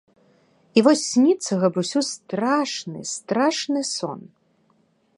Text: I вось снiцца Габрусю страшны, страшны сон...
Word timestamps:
I 0.79 0.83
вось 0.87 1.03
снiцца 1.09 1.59
Габрусю 1.65 2.01
страшны, 2.11 2.99
страшны 3.15 3.81
сон... 3.95 4.19